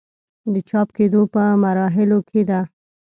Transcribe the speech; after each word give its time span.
د 0.53 0.55
چاپ 0.69 0.87
کيدو 0.95 1.21
پۀ 1.33 1.43
مراحلو 1.63 2.17
کښې 2.27 2.41
ده 2.49 2.59